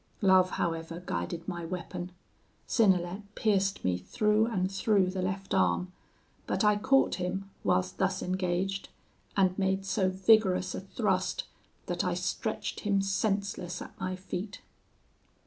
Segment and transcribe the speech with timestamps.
[0.23, 2.11] Love, however, guided my weapon.
[2.67, 5.91] Synnelet pierced me through and through the left arm;
[6.47, 8.89] but I caught him whilst thus engaged,
[9.37, 11.43] and made so vigorous a thrust
[11.85, 14.61] that I stretched him senseless at my feet.